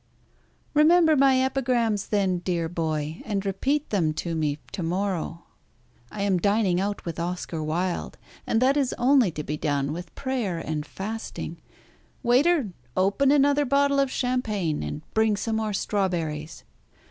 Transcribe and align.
"Remember 0.73 1.15
my 1.15 1.39
epigrams 1.43 2.07
then, 2.07 2.39
dear 2.39 2.67
boy, 2.67 3.21
and 3.23 3.45
repeat 3.45 3.91
them 3.91 4.15
to 4.15 4.33
me 4.33 4.57
to 4.71 4.81
morrow. 4.81 5.43
I 6.11 6.23
am 6.23 6.39
dining 6.39 6.81
out 6.81 7.05
with 7.05 7.19
Oscar 7.19 7.61
Wilde, 7.63 8.17
and 8.47 8.59
that 8.63 8.75
is 8.75 8.95
only 8.97 9.29
to 9.33 9.43
be 9.43 9.57
done 9.57 9.93
with 9.93 10.15
prayer 10.15 10.57
and 10.57 10.87
fasting. 10.87 11.61
Waiter, 12.23 12.71
open 12.97 13.29
another 13.29 13.63
bottle 13.63 13.99
of 13.99 14.09
champagne, 14.09 14.81
and 14.81 15.03
bring 15.13 15.37
some 15.37 15.57
more 15.57 15.71
strawberries. 15.71 16.63